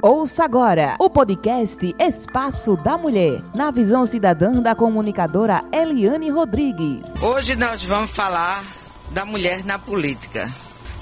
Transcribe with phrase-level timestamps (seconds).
[0.00, 7.20] Ouça agora o podcast Espaço da Mulher, na visão cidadã da comunicadora Eliane Rodrigues.
[7.20, 8.62] Hoje nós vamos falar
[9.10, 10.48] da mulher na política.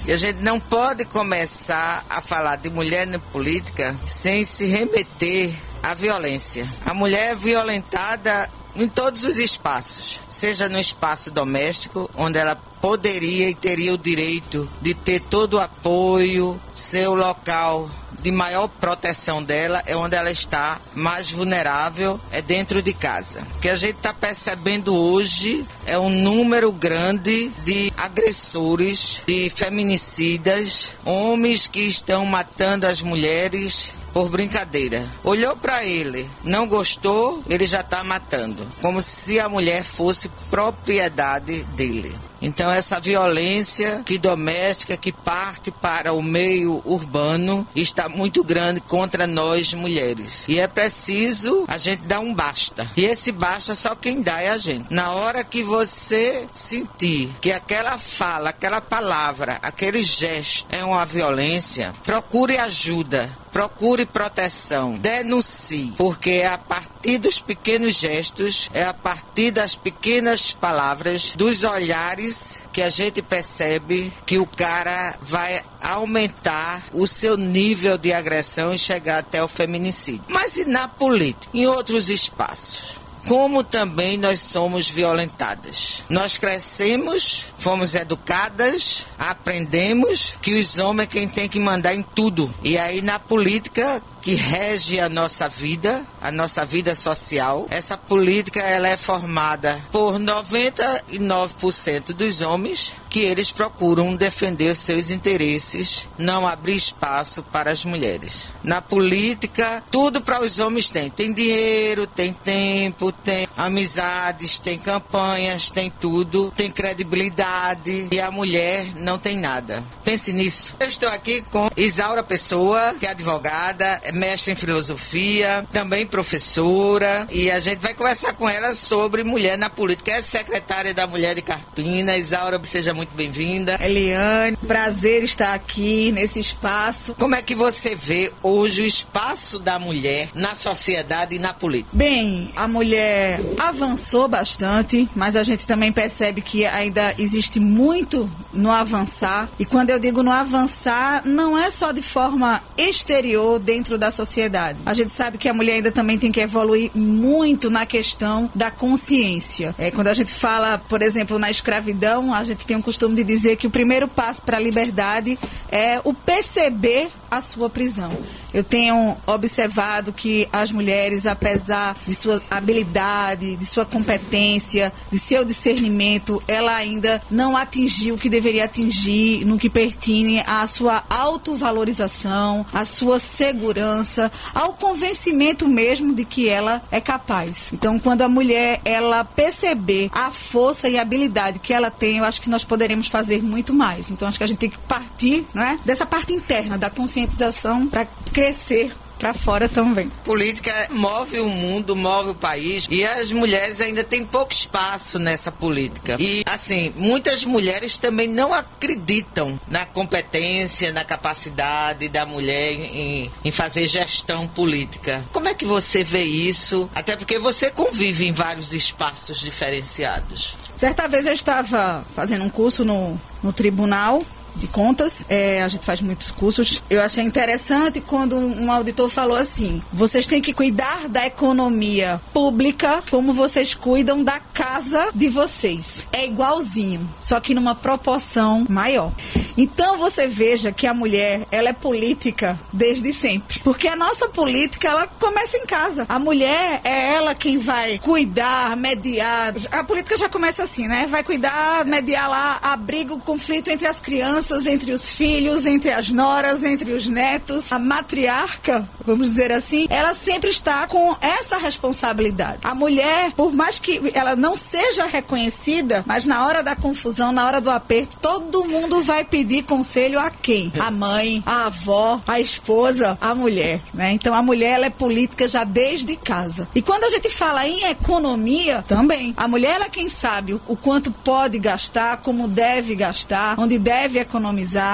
[0.07, 5.53] E a gente não pode começar a falar de mulher na política sem se remeter
[5.83, 6.67] à violência.
[6.83, 13.49] A mulher é violentada em todos os espaços, seja no espaço doméstico, onde ela poderia
[13.49, 17.89] e teria o direito de ter todo o apoio, seu local
[18.21, 23.45] de maior proteção dela é onde ela está mais vulnerável, é dentro de casa.
[23.55, 30.93] O que a gente está percebendo hoje é um número grande de agressores, de feminicidas,
[31.05, 35.07] homens que estão matando as mulheres por brincadeira.
[35.23, 41.63] Olhou para ele, não gostou, ele já está matando, como se a mulher fosse propriedade
[41.75, 42.15] dele.
[42.41, 49.27] Então essa violência que doméstica que parte para o meio urbano está muito grande contra
[49.27, 50.45] nós mulheres.
[50.47, 52.89] E é preciso a gente dar um basta.
[52.95, 54.93] E esse basta só quem dá é a gente.
[54.93, 61.93] Na hora que você sentir que aquela fala, aquela palavra, aquele gesto é uma violência,
[62.03, 69.49] procure ajuda procure proteção, denuncie, porque é a partir dos pequenos gestos, é a partir
[69.49, 72.26] das pequenas palavras, dos olhares
[72.71, 78.77] que a gente percebe que o cara vai aumentar o seu nível de agressão e
[78.77, 80.23] chegar até o feminicídio.
[80.27, 82.97] Mas e na política, em outros espaços?
[83.27, 86.03] como também nós somos violentadas.
[86.09, 92.53] Nós crescemos, fomos educadas, aprendemos que os homens é quem tem que mandar em tudo.
[92.63, 97.65] E aí na política que rege a nossa vida, a nossa vida social.
[97.69, 105.11] Essa política ela é formada por 99% dos homens que eles procuram defender os seus
[105.11, 108.49] interesses, não abrir espaço para as mulheres.
[108.61, 111.09] Na política, tudo para os homens tem.
[111.09, 118.87] Tem dinheiro, tem tempo, tem amizades, tem campanhas, tem tudo, tem credibilidade e a mulher
[118.97, 119.81] não tem nada.
[120.03, 120.75] Pense nisso.
[120.77, 127.27] Eu estou aqui com Isaura Pessoa, que é advogada, é mestre em filosofia, também professora,
[127.31, 130.11] e a gente vai conversar com ela sobre mulher na política.
[130.11, 132.17] É secretária da Mulher de Carpina.
[132.17, 133.77] Isaura, seja muito bem-vinda.
[133.81, 137.13] Eliane, prazer estar aqui nesse espaço.
[137.15, 141.89] Como é que você vê hoje o espaço da mulher na sociedade e na política?
[141.93, 148.71] Bem, a mulher avançou bastante, mas a gente também percebe que ainda existe muito no
[148.71, 149.49] avançar.
[149.59, 154.11] E quando eu digo no avançar, não é só de forma exterior dentro da da
[154.11, 154.79] sociedade.
[154.85, 158.71] A gente sabe que a mulher ainda também tem que evoluir muito na questão da
[158.71, 159.75] consciência.
[159.77, 163.23] É, quando a gente fala, por exemplo, na escravidão, a gente tem um costume de
[163.23, 165.37] dizer que o primeiro passo para a liberdade
[165.69, 168.15] é o perceber a sua prisão.
[168.53, 175.43] Eu tenho observado que as mulheres, apesar de sua habilidade, de sua competência, de seu
[175.43, 182.65] discernimento, ela ainda não atingiu o que deveria atingir no que pertine à sua autovalorização,
[182.73, 187.69] à sua segurança, ao convencimento mesmo de que ela é capaz.
[187.73, 192.25] Então, quando a mulher ela perceber a força e a habilidade que ela tem, eu
[192.25, 194.09] acho que nós poderemos fazer muito mais.
[194.09, 198.07] Então, acho que a gente tem que partir, né, dessa parte interna da conscientização para
[198.37, 200.11] crescer para fora também.
[200.23, 205.51] Política move o mundo, move o país e as mulheres ainda têm pouco espaço nessa
[205.51, 206.17] política.
[206.19, 213.49] E assim, muitas mulheres também não acreditam na competência, na capacidade da mulher em, em
[213.49, 215.25] fazer gestão política.
[215.33, 216.87] Como é que você vê isso?
[216.93, 220.55] Até porque você convive em vários espaços diferenciados.
[220.75, 224.21] Certa vez eu estava fazendo um curso no, no tribunal
[224.57, 225.25] de contas.
[225.29, 226.83] É, a gente faz muitos cursos.
[226.89, 233.03] Eu achei interessante quando um auditor falou assim: vocês têm que cuidar da economia pública
[233.09, 236.07] como vocês cuidam da casa de vocês.
[236.11, 239.11] É igualzinho, só que numa proporção maior.
[239.57, 243.59] Então você veja que a mulher, ela é política desde sempre.
[243.59, 246.05] Porque a nossa política, ela começa em casa.
[246.07, 249.53] A mulher é ela quem vai cuidar, mediar.
[249.71, 251.07] A política já começa assim, né?
[251.09, 255.91] Vai cuidar, mediar lá, abriga o conflito entre as crianças crianças, entre os filhos, entre
[255.91, 257.71] as noras, entre os netos.
[257.71, 262.59] A matriarca, vamos dizer assim, ela sempre está com essa responsabilidade.
[262.63, 267.45] A mulher, por mais que ela não seja reconhecida, mas na hora da confusão, na
[267.45, 270.71] hora do aperto, todo mundo vai pedir conselho a quem?
[270.79, 274.11] A mãe, a avó, a esposa, a mulher, né?
[274.13, 276.67] Então a mulher ela é política já desde casa.
[276.73, 279.33] E quando a gente fala em economia, também.
[279.35, 284.36] A mulher é quem sabe o quanto pode gastar, como deve gastar, onde deve economizar.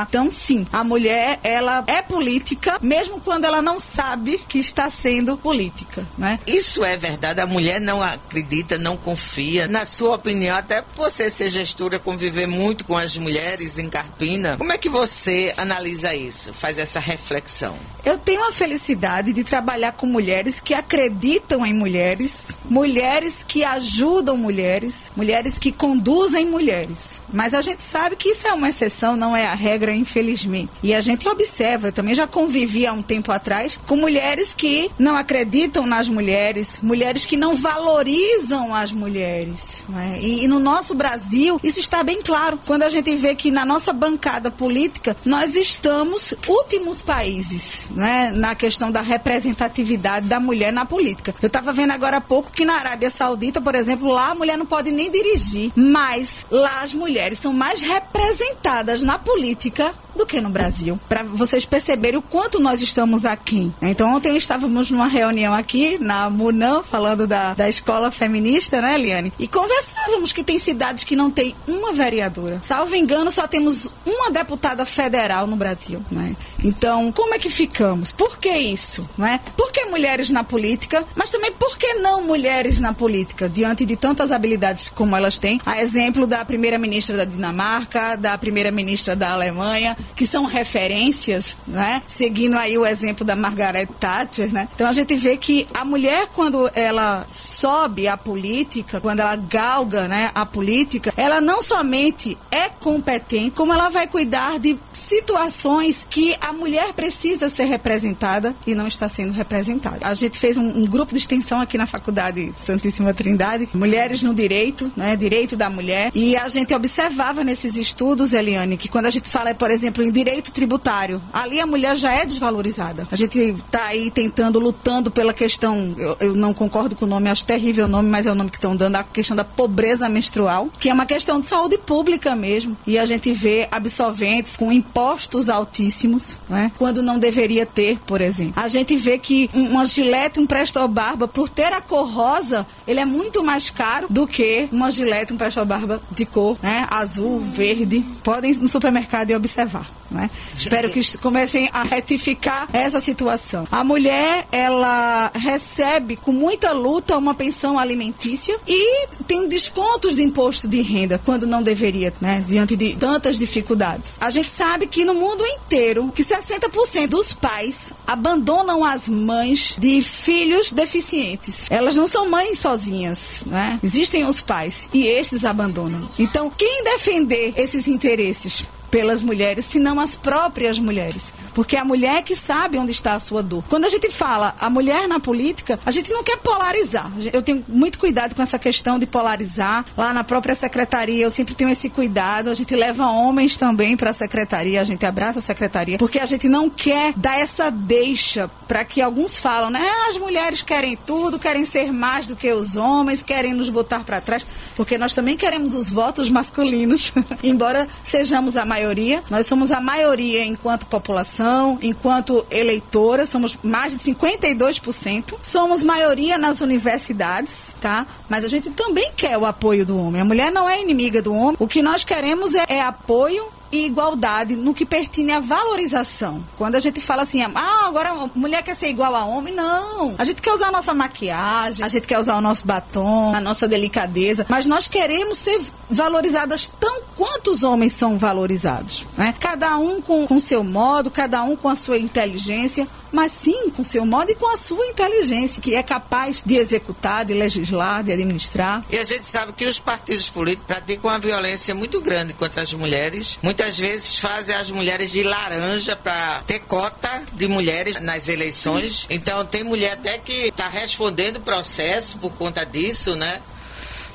[0.09, 5.37] Então, sim, a mulher ela é política, mesmo quando ela não sabe que está sendo
[5.37, 6.39] política, né?
[6.45, 7.41] Isso é verdade.
[7.41, 9.67] A mulher não acredita, não confia.
[9.67, 14.71] Na sua opinião, até você ser gestora, conviver muito com as mulheres em Carpina, como
[14.71, 16.53] é que você analisa isso?
[16.53, 17.75] Faz essa reflexão?
[18.05, 24.35] Eu tenho a felicidade de trabalhar com mulheres que acreditam em mulheres, mulheres que ajudam
[24.35, 27.21] mulheres, mulheres que conduzem mulheres.
[27.31, 30.71] Mas a gente sabe que isso é uma exceção, não é a regra, infelizmente.
[30.81, 34.91] E a gente observa, eu também já convivi há um tempo atrás com mulheres que
[34.97, 39.85] não acreditam nas mulheres, mulheres que não valorizam as mulheres.
[39.89, 40.19] Né?
[40.21, 42.59] E, e no nosso Brasil, isso está bem claro.
[42.65, 48.55] Quando a gente vê que na nossa bancada política, nós estamos últimos países né, na
[48.55, 51.33] questão da representatividade da mulher na política.
[51.41, 54.57] Eu estava vendo agora há pouco que na Arábia Saudita, por exemplo, lá a mulher
[54.57, 60.41] não pode nem dirigir, mas lá as mulheres são mais representadas na política do que
[60.41, 63.71] no Brasil, para vocês perceberem o quanto nós estamos aqui.
[63.81, 69.33] Então, ontem estávamos numa reunião aqui na Munam, falando da, da escola feminista, né, Eliane?
[69.39, 72.59] E conversávamos que tem cidades que não tem uma vereadora.
[72.63, 76.35] Salvo engano, só temos uma deputada federal no Brasil, né?
[76.63, 78.11] Então, como é que ficamos?
[78.11, 79.39] Por que isso, não é?
[79.57, 83.97] Por que mulheres na política, mas também por que não mulheres na política, diante de
[83.97, 85.59] tantas habilidades como elas têm?
[85.65, 92.01] A exemplo da primeira-ministra da Dinamarca, da primeira-ministra da Alemanha, que são referências, né?
[92.07, 94.67] Seguindo aí o exemplo da Margaret Thatcher, né?
[94.75, 100.07] Então a gente vê que a mulher quando ela sobe a política, quando ela galga,
[100.07, 106.35] né, a política, ela não somente é competente, como ela vai cuidar de situações que
[106.41, 109.99] a mulher precisa ser representada e não está sendo representada.
[110.01, 114.33] A gente fez um, um grupo de extensão aqui na Faculdade Santíssima Trindade, Mulheres no
[114.33, 119.09] Direito, né, Direito da Mulher, e a gente observava nesses estudos, Eliane, que quando a
[119.09, 123.07] gente fala, por exemplo, exemplo, em direito tributário, ali a mulher já é desvalorizada.
[123.11, 127.29] A gente está aí tentando, lutando pela questão, eu, eu, não concordo com o nome,
[127.29, 130.09] acho terrível o nome, mas é o nome que estão dando, a questão da pobreza
[130.09, 132.75] menstrual, que é uma questão de saúde pública mesmo.
[132.87, 138.53] E a gente vê absolventes com impostos altíssimos, né, quando não deveria ter, por exemplo.
[138.55, 143.05] A gente vê que uma gilete, um presto-barba, por ter a cor rosa, ele é
[143.05, 148.03] muito mais caro do que uma gilete, um presto-barba de cor né, azul, verde.
[148.23, 149.82] Podem no supermercado e observar.
[150.13, 150.29] Né?
[150.55, 153.67] Espero que comecem a retificar essa situação.
[153.71, 160.67] A mulher, ela recebe com muita luta uma pensão alimentícia e tem descontos de imposto
[160.67, 162.43] de renda quando não deveria, né?
[162.47, 164.17] Diante de tantas dificuldades.
[164.21, 170.01] A gente sabe que no mundo inteiro, que 60% dos pais abandonam as mães de
[170.01, 171.71] filhos deficientes.
[171.71, 173.79] Elas não são mães sozinhas, né?
[173.83, 176.07] Existem os pais e estes abandonam.
[176.19, 181.33] Então, quem defender esses interesses pelas mulheres, senão as próprias mulheres.
[181.55, 183.63] Porque é a mulher que sabe onde está a sua dor.
[183.67, 187.11] Quando a gente fala a mulher na política, a gente não quer polarizar.
[187.33, 189.83] Eu tenho muito cuidado com essa questão de polarizar.
[189.97, 192.51] Lá na própria secretaria, eu sempre tenho esse cuidado.
[192.51, 196.25] A gente leva homens também para a secretaria, a gente abraça a secretaria, porque a
[196.27, 199.81] gente não quer dar essa deixa para que alguns falam, né?
[199.83, 204.01] Ah, as mulheres querem tudo, querem ser mais do que os homens, querem nos botar
[204.01, 204.45] para trás,
[204.75, 207.11] porque nós também queremos os votos masculinos,
[207.43, 209.23] embora sejamos a maioria maioria.
[209.29, 215.35] Nós somos a maioria enquanto população, enquanto eleitoras, somos mais de 52%.
[215.41, 218.05] Somos maioria nas universidades, tá?
[218.27, 220.21] Mas a gente também quer o apoio do homem.
[220.21, 221.55] A mulher não é inimiga do homem.
[221.59, 226.45] O que nós queremos é, é apoio e igualdade no que pertine à valorização.
[226.59, 230.13] Quando a gente fala assim, ah, agora mulher quer ser igual a homem, não.
[230.19, 233.41] A gente quer usar a nossa maquiagem, a gente quer usar o nosso batom, a
[233.41, 239.07] nossa delicadeza, mas nós queremos ser valorizadas tão quanto os homens são valorizados.
[239.17, 239.33] Né?
[239.39, 243.83] Cada um com o seu modo, cada um com a sua inteligência, mas sim com
[243.83, 248.11] seu modo e com a sua inteligência, que é capaz de executar, de legislar, de
[248.11, 248.83] administrar.
[248.89, 252.73] E a gente sabe que os partidos políticos praticam uma violência muito grande contra as
[252.73, 253.37] mulheres.
[253.41, 259.01] Muitas vezes fazem as mulheres de laranja para ter cota de mulheres nas eleições.
[259.01, 259.07] Sim.
[259.11, 263.39] Então tem mulher até que está respondendo processo por conta disso, né?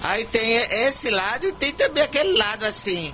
[0.02, 3.12] Aí tem esse lado e tem também aquele lado assim,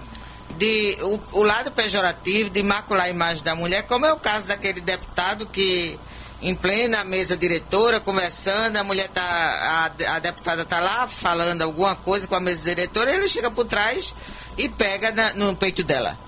[0.57, 4.49] de o, o, lado pejorativo de macular a imagem da mulher, como é o caso
[4.49, 5.99] daquele deputado que
[6.43, 11.95] em plena mesa diretora, conversando, a mulher tá, a, a deputada tá lá falando alguma
[11.97, 14.15] coisa com a mesa diretora, ele chega por trás
[14.59, 16.19] e pega na, no peito dela.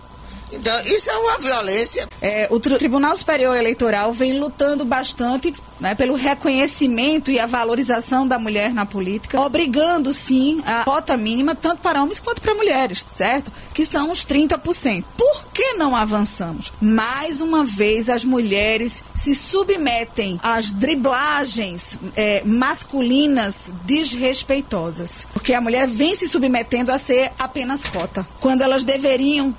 [0.53, 2.09] Então, isso é uma violência.
[2.21, 8.39] É, o Tribunal Superior Eleitoral vem lutando bastante né, pelo reconhecimento e a valorização da
[8.39, 13.53] mulher na política, obrigando sim a cota mínima tanto para homens quanto para mulheres, certo?
[13.75, 15.05] Que são os 30%.
[15.17, 16.73] Por que não avançamos?
[16.81, 25.27] Mais uma vez, as mulheres se submetem às driblagens é, masculinas desrespeitosas.
[25.33, 29.55] Porque a mulher vem se submetendo a ser apenas cota, quando elas deveriam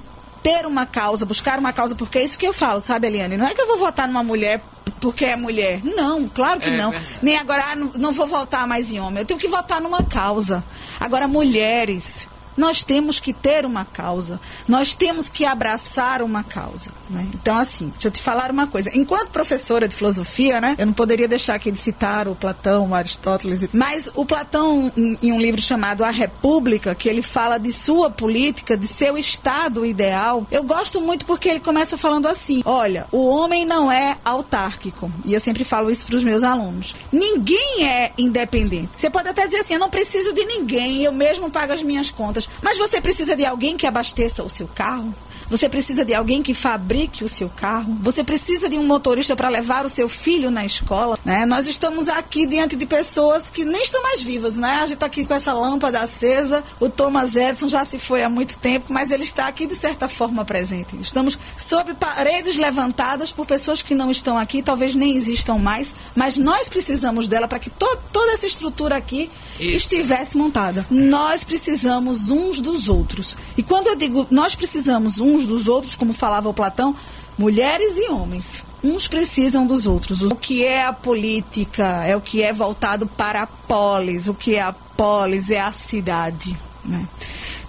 [0.47, 3.35] ter uma causa, buscar uma causa, porque é isso que eu falo, sabe, Eliane?
[3.35, 4.61] Não é que eu vou votar numa mulher
[5.01, 5.81] porque é mulher.
[5.83, 6.93] Não, claro que é, não.
[7.21, 9.19] Nem agora, ah, não, não vou votar mais em homem.
[9.19, 10.63] Eu tenho que votar numa causa.
[10.99, 16.91] Agora, mulheres nós temos que ter uma causa, nós temos que abraçar uma causa.
[17.09, 17.25] Né?
[17.33, 18.91] Então, assim, deixa eu te falar uma coisa.
[18.93, 22.95] Enquanto professora de filosofia, né, eu não poderia deixar aqui de citar o Platão, o
[22.95, 28.09] Aristóteles, mas o Platão, em um livro chamado A República, que ele fala de sua
[28.09, 33.27] política, de seu estado ideal, eu gosto muito porque ele começa falando assim: olha, o
[33.27, 35.11] homem não é autárquico.
[35.25, 36.95] E eu sempre falo isso para os meus alunos.
[37.11, 38.89] Ninguém é independente.
[38.97, 42.09] Você pode até dizer assim: eu não preciso de ninguém, eu mesmo pago as minhas
[42.09, 42.46] contas.
[42.61, 45.13] Mas você precisa de alguém que abasteça o seu carro?
[45.49, 47.97] Você precisa de alguém que fabrique o seu carro.
[48.01, 51.17] Você precisa de um motorista para levar o seu filho na escola.
[51.23, 51.45] Né?
[51.45, 54.57] Nós estamos aqui diante de pessoas que nem estão mais vivas.
[54.57, 54.69] Né?
[54.69, 56.63] A gente está aqui com essa lâmpada acesa.
[56.79, 60.07] O Thomas Edison já se foi há muito tempo, mas ele está aqui de certa
[60.07, 60.95] forma presente.
[60.99, 66.37] Estamos sob paredes levantadas por pessoas que não estão aqui, talvez nem existam mais, mas
[66.37, 69.77] nós precisamos dela para que to toda essa estrutura aqui Isso.
[69.77, 70.85] estivesse montada.
[70.89, 73.37] Nós precisamos uns dos outros.
[73.57, 76.95] E quando eu digo nós precisamos uns uns dos outros, como falava o Platão,
[77.37, 78.63] mulheres e homens.
[78.83, 80.21] Uns precisam dos outros.
[80.23, 84.27] O que é a política é o que é voltado para a polis.
[84.27, 86.57] O que é a polis é a cidade.
[86.83, 87.07] Né?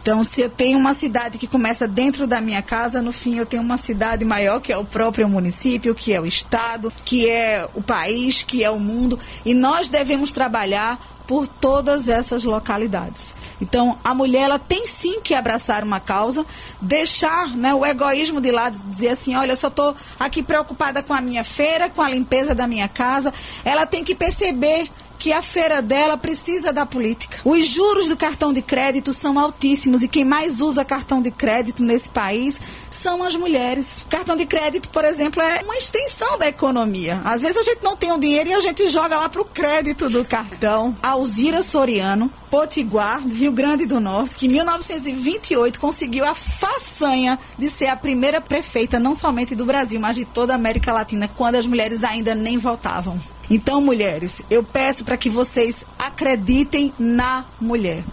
[0.00, 3.44] Então, se eu tenho uma cidade que começa dentro da minha casa, no fim eu
[3.44, 7.68] tenho uma cidade maior, que é o próprio município, que é o estado, que é
[7.74, 9.18] o país, que é o mundo.
[9.44, 13.37] E nós devemos trabalhar por todas essas localidades.
[13.60, 16.46] Então, a mulher ela tem sim que abraçar uma causa,
[16.80, 21.12] deixar né, o egoísmo de lado, dizer assim, olha, eu só estou aqui preocupada com
[21.12, 23.32] a minha feira, com a limpeza da minha casa.
[23.64, 24.88] Ela tem que perceber
[25.18, 27.38] que a feira dela precisa da política.
[27.44, 31.82] Os juros do cartão de crédito são altíssimos e quem mais usa cartão de crédito
[31.82, 32.60] nesse país
[32.90, 34.06] são as mulheres.
[34.08, 37.20] Cartão de crédito, por exemplo, é uma extensão da economia.
[37.24, 39.44] Às vezes a gente não tem o dinheiro e a gente joga lá para o
[39.44, 40.96] crédito do cartão.
[41.02, 47.88] Alzira Soriano, Potiguar, Rio Grande do Norte, que em 1928 conseguiu a façanha de ser
[47.88, 51.66] a primeira prefeita, não somente do Brasil, mas de toda a América Latina, quando as
[51.66, 53.18] mulheres ainda nem votavam.
[53.50, 58.04] Então, mulheres, eu peço para que vocês acreditem na mulher.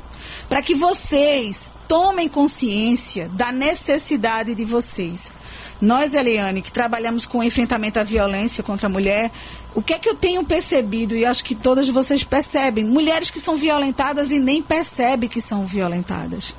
[0.47, 5.31] Para que vocês tomem consciência da necessidade de vocês.
[5.81, 9.29] Nós, Eliane, que trabalhamos com o enfrentamento à violência contra a mulher,
[9.73, 12.85] o que é que eu tenho percebido, e acho que todas vocês percebem?
[12.85, 16.55] Mulheres que são violentadas e nem percebem que são violentadas.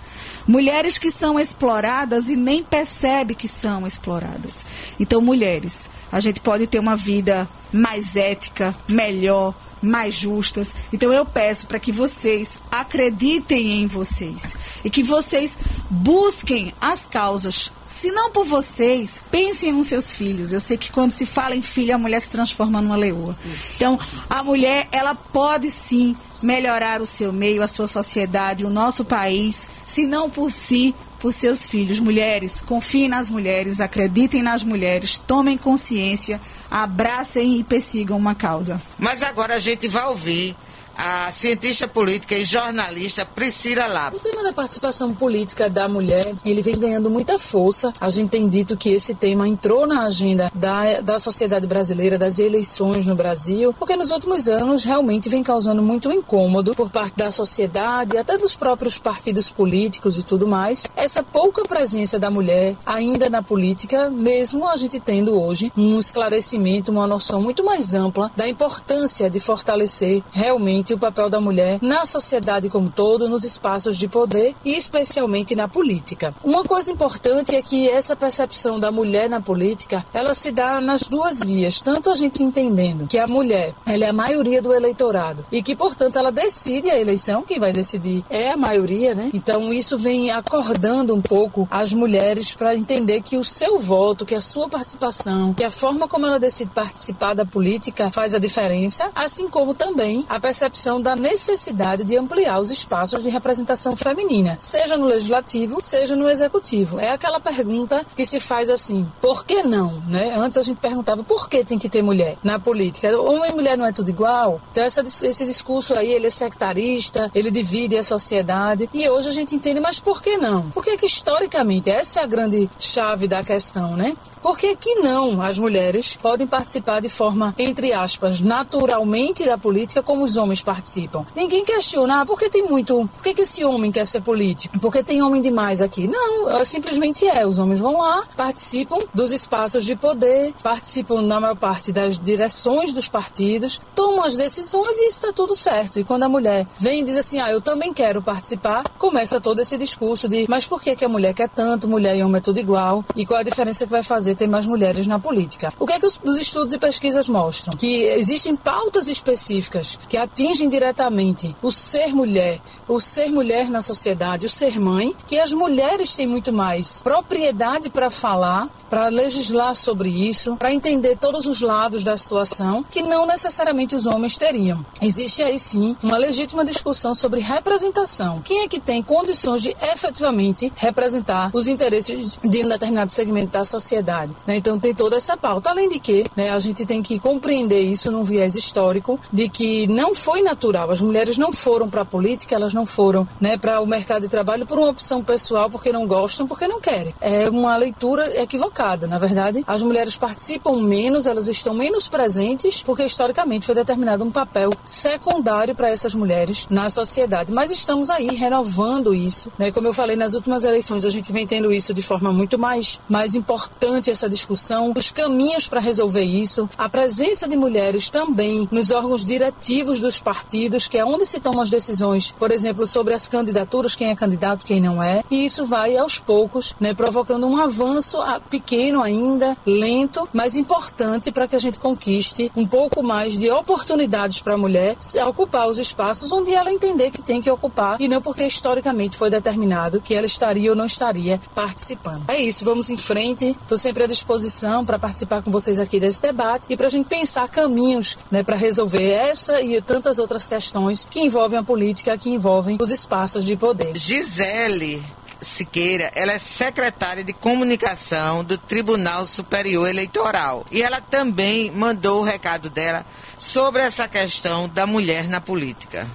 [0.47, 4.66] Mulheres que são exploradas e nem percebem que são exploradas.
[5.00, 10.75] Então, mulheres, a gente pode ter uma vida mais ética, melhor, mais justas.
[10.92, 14.54] Então eu peço para que vocês acreditem em vocês
[14.85, 15.56] e que vocês
[15.88, 17.71] busquem as causas.
[17.87, 20.52] Se não por vocês, pensem nos seus filhos.
[20.52, 23.37] Eu sei que quando se fala em filho, a mulher se transforma numa leoa.
[23.76, 29.04] Então, a mulher, ela pode sim melhorar o seu meio, a sua sociedade, o nosso
[29.04, 31.99] país, se não por si, por seus filhos.
[31.99, 38.80] Mulheres, confiem nas mulheres, acreditem nas mulheres, tomem consciência, abracem e persigam uma causa.
[38.99, 40.56] Mas agora a gente vai ouvir
[40.97, 44.17] a cientista política e jornalista Priscila Lapa.
[44.17, 47.93] O tema da participação política da mulher, ele vem ganhando muita força.
[48.00, 52.38] A gente tem dito que esse tema entrou na agenda da, da sociedade brasileira, das
[52.38, 57.31] eleições no Brasil, porque nos últimos anos realmente vem causando muito incômodo por parte da
[57.31, 63.29] sociedade, até dos próprios partidos políticos e tudo mais, essa pouca presença da mulher ainda
[63.29, 68.49] na política, mesmo a gente tendo hoje um esclarecimento, uma noção muito mais ampla da
[68.49, 74.09] importância de fortalecer realmente o papel da mulher na sociedade como todo, nos espaços de
[74.09, 76.35] poder e especialmente na política.
[76.45, 81.02] Uma coisa importante é que essa percepção da mulher na política, ela se dá nas
[81.02, 85.45] duas vias, tanto a gente entendendo que a mulher, ela é a maioria do eleitorado
[85.50, 89.31] e que, portanto, ela decide a eleição, quem vai decidir é a maioria, né?
[89.35, 94.35] Então isso vem acordando um pouco as mulheres para entender que o seu voto, que
[94.35, 99.11] a sua participação, que a forma como ela decide participar da política faz a diferença,
[99.14, 104.59] assim como também a percepção percepção da necessidade de ampliar os espaços de representação feminina,
[104.61, 107.00] seja no legislativo, seja no executivo.
[107.00, 110.02] É aquela pergunta que se faz assim: por que não?
[110.06, 110.35] Né?
[110.37, 113.18] Antes a gente perguntava por que tem que ter mulher na política.
[113.18, 114.61] Homem e mulher não é tudo igual?
[114.71, 118.88] Então essa, esse discurso aí ele é sectarista, ele divide a sociedade.
[118.92, 120.68] E hoje a gente entende, mas por que não?
[120.71, 124.14] Porque que historicamente essa é a grande chave da questão, né?
[124.42, 130.02] Por que, que não as mulheres podem participar de forma, entre aspas, naturalmente da política
[130.02, 131.25] como os homens participam?
[131.35, 134.78] Ninguém questiona, ah, por que tem muito, por que, que esse homem quer ser político?
[134.78, 136.06] Porque tem homem demais aqui?
[136.06, 137.46] Não, é, simplesmente é.
[137.46, 142.92] Os homens vão lá, participam dos espaços de poder, participam na maior parte das direções
[142.92, 145.99] dos partidos, tomam as decisões e está tudo certo.
[145.99, 149.61] E quando a mulher vem e diz assim, ah, eu também quero participar, começa todo
[149.61, 152.40] esse discurso de, mas por que, que a mulher quer tanto, mulher e homem é
[152.40, 153.04] tudo igual?
[153.14, 155.73] E qual a diferença que vai fazer ter mais mulheres na política.
[155.78, 157.76] O que é que os, os estudos e pesquisas mostram?
[157.76, 164.47] Que existem pautas específicas que atingem diretamente o ser mulher, o ser mulher na sociedade,
[164.47, 170.09] o ser mãe, que as mulheres têm muito mais propriedade para falar, para legislar sobre
[170.09, 174.85] isso, para entender todos os lados da situação, que não necessariamente os homens teriam.
[175.03, 178.41] Existe aí sim uma legítima discussão sobre representação.
[178.43, 183.65] Quem é que tem condições de efetivamente representar os interesses de um determinado segmento da
[183.65, 184.33] sociedade?
[184.47, 184.57] Né?
[184.57, 185.71] Então tem toda essa pauta.
[185.71, 189.87] Além de que né, a gente tem que compreender isso num viés histórico, de que
[189.89, 190.91] não foi natural.
[190.91, 194.29] As mulheres não foram para a política, elas não foram né, para o mercado de
[194.29, 197.15] trabalho por uma opção pessoal, porque não gostam, porque não querem.
[197.21, 199.07] É uma leitura equivocada.
[199.07, 204.31] Na verdade, as mulheres participam menos, elas estão menos presentes, porque historicamente foi determinado um
[204.31, 207.53] papel secundário para essas mulheres na sociedade.
[207.53, 209.50] Mas estamos aí renovando isso.
[209.59, 209.71] Né?
[209.73, 213.00] Como eu falei nas últimas eleições, a gente vem tendo isso de forma muito mais,
[213.09, 218.91] mais importante, essa discussão, os caminhos para resolver isso, a presença de mulheres também nos
[218.91, 223.28] órgãos diretivos dos partidos, que é onde se tomam as decisões, por exemplo, sobre as
[223.28, 227.56] candidaturas, quem é candidato, quem não é, e isso vai aos poucos, né, provocando um
[227.56, 228.18] avanço
[228.50, 234.40] pequeno ainda, lento, mas importante para que a gente conquiste um pouco mais de oportunidades
[234.40, 234.97] para a mulher
[235.28, 239.30] ocupar os espaços onde ela entender que tem que ocupar e não porque historicamente foi
[239.30, 242.25] determinado que ela estaria ou não estaria participando.
[242.28, 243.50] É isso, vamos em frente.
[243.50, 247.06] Estou sempre à disposição para participar com vocês aqui desse debate e para a gente
[247.06, 252.31] pensar caminhos né, para resolver essa e tantas outras questões que envolvem a política, que
[252.31, 253.96] envolvem os espaços de poder.
[253.96, 255.02] Gisele
[255.40, 260.64] Siqueira, ela é secretária de comunicação do Tribunal Superior Eleitoral.
[260.72, 263.05] E ela também mandou o recado dela
[263.38, 266.07] sobre essa questão da mulher na política.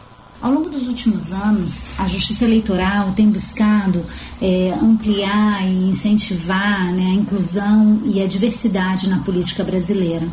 [0.41, 4.03] Ao longo dos últimos anos, a Justiça Eleitoral tem buscado
[4.41, 10.27] é, ampliar e incentivar né, a inclusão e a diversidade na política brasileira.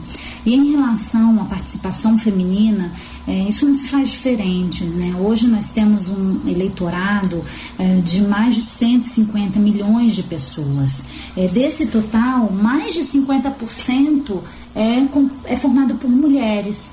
[0.46, 2.90] E em relação à participação feminina,
[3.28, 4.82] é, isso não se faz diferente.
[4.84, 5.14] Né?
[5.20, 7.44] Hoje nós temos um eleitorado
[7.78, 11.04] é, de mais de 150 milhões de pessoas.
[11.36, 14.40] É, desse total, mais de 50%
[14.74, 16.90] é, é formado por mulheres.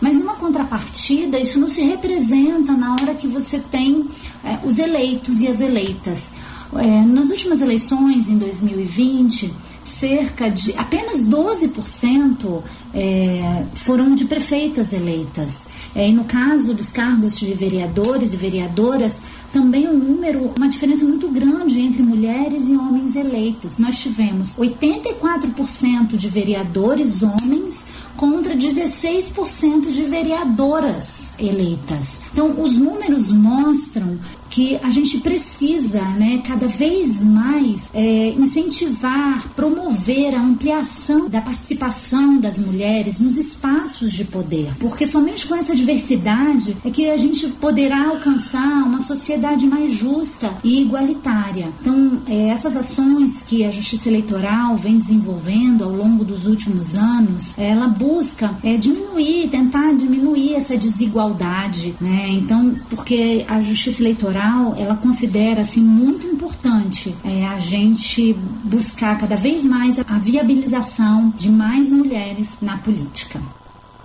[0.00, 4.06] Mas numa contrapartida, isso não se representa na hora que você tem
[4.42, 6.32] é, os eleitos e as eleitas.
[6.76, 9.52] É, nas últimas eleições, em 2020,
[9.84, 12.62] cerca de apenas 12%
[12.94, 15.66] é, foram de prefeitas eleitas.
[15.94, 19.20] É, e no caso dos cargos de vereadores e vereadoras,
[19.52, 23.78] também um número, uma diferença muito grande entre mulheres e homens eleitos.
[23.78, 27.84] Nós tivemos 84% de vereadores homens
[28.16, 32.20] contra 16% de vereadoras eleitas.
[32.32, 34.18] Então, os números mostram
[34.54, 42.38] que a gente precisa, né, cada vez mais é, incentivar, promover a ampliação da participação
[42.38, 47.48] das mulheres nos espaços de poder, porque somente com essa diversidade é que a gente
[47.48, 51.68] poderá alcançar uma sociedade mais justa e igualitária.
[51.80, 57.54] Então, é, essas ações que a Justiça Eleitoral vem desenvolvendo ao longo dos últimos anos,
[57.58, 62.28] ela busca é, diminuir, tentar diminuir essa desigualdade, né?
[62.30, 64.43] Então, porque a Justiça Eleitoral
[64.76, 68.32] ela considera assim muito importante é, a gente
[68.64, 73.40] buscar cada vez mais a viabilização de mais mulheres na política.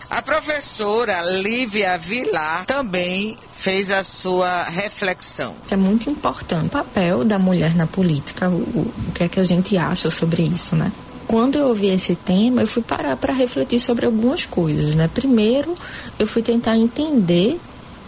[0.10, 5.56] A professora Lívia Vilar também fez a sua reflexão.
[5.70, 9.44] É muito importante o papel da mulher na política, o, o que é que a
[9.44, 10.92] gente acha sobre isso, né?
[11.28, 15.08] Quando eu ouvi esse tema, eu fui parar para refletir sobre algumas coisas, né?
[15.08, 15.76] Primeiro,
[16.18, 17.60] eu fui tentar entender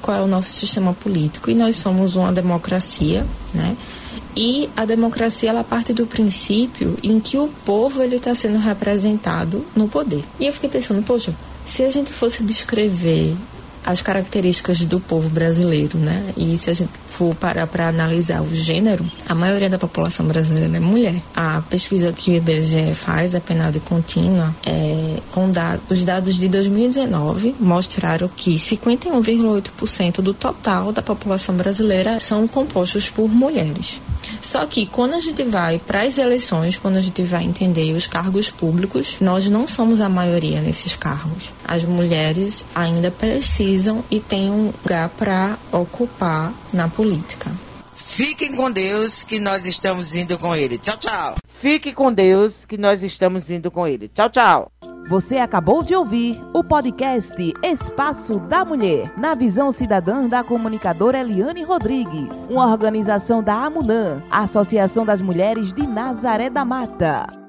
[0.01, 3.77] qual é o nosso sistema político e nós somos uma democracia, né?
[4.35, 9.65] E a democracia ela parte do princípio em que o povo ele está sendo representado
[9.75, 10.23] no poder.
[10.39, 11.35] E eu fiquei pensando, poxa,
[11.65, 13.35] se a gente fosse descrever
[13.85, 16.33] as características do povo brasileiro, né?
[16.37, 20.77] E se a gente for parar para analisar o gênero, a maioria da população brasileira
[20.77, 21.15] é mulher.
[21.35, 25.49] A pesquisa que o IBGE faz, a penal contínua, é, com
[25.89, 33.29] os dados de 2019 mostraram que 51,8% do total da população brasileira são compostos por
[33.29, 34.01] mulheres.
[34.41, 38.07] Só que quando a gente vai para as eleições, quando a gente vai entender os
[38.07, 41.51] cargos públicos, nós não somos a maioria nesses cargos.
[41.65, 47.51] As mulheres ainda precisam e têm um lugar para ocupar na política.
[47.95, 50.77] Fiquem com Deus que nós estamos indo com ele.
[50.77, 51.35] Tchau, tchau.
[51.47, 54.09] Fique com Deus que nós estamos indo com ele.
[54.09, 54.90] Tchau, tchau.
[55.11, 61.63] Você acabou de ouvir o podcast Espaço da Mulher, na visão cidadã da comunicadora Eliane
[61.63, 67.40] Rodrigues, uma organização da AMUNAM, Associação das Mulheres de Nazaré da Mata.